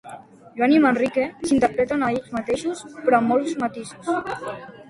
Joan 0.53 0.71
i 0.75 0.79
Manrique 0.85 1.25
s'interpreten 1.49 2.05
a 2.07 2.11
ells 2.15 2.33
mateixos, 2.39 2.83
però 3.07 3.21
amb 3.21 3.33
molts 3.35 3.55
matisos. 3.67 4.11